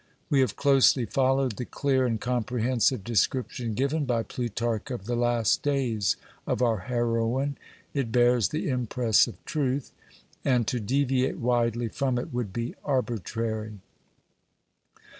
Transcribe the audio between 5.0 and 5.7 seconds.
the last